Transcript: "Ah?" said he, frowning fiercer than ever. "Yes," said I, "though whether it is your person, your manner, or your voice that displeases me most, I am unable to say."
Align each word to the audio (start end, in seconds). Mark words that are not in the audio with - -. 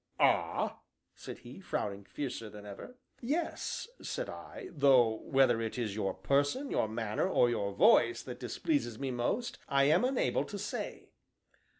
"Ah?" 0.19 0.79
said 1.13 1.37
he, 1.45 1.59
frowning 1.59 2.03
fiercer 2.03 2.49
than 2.49 2.65
ever. 2.65 2.97
"Yes," 3.21 3.87
said 4.01 4.31
I, 4.31 4.69
"though 4.71 5.21
whether 5.25 5.61
it 5.61 5.77
is 5.77 5.93
your 5.95 6.15
person, 6.15 6.71
your 6.71 6.87
manner, 6.87 7.29
or 7.29 7.51
your 7.51 7.71
voice 7.71 8.23
that 8.23 8.39
displeases 8.39 8.97
me 8.97 9.11
most, 9.11 9.59
I 9.69 9.83
am 9.83 10.03
unable 10.03 10.43
to 10.45 10.57
say." 10.57 11.09